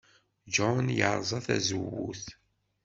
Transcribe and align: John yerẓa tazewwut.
John 0.53 0.85
yerẓa 0.97 1.39
tazewwut. 1.45 2.25